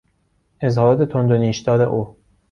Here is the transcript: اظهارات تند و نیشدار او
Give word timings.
اظهارات 0.61 1.09
تند 1.09 1.31
و 1.31 1.37
نیشدار 1.37 1.81
او 1.81 2.17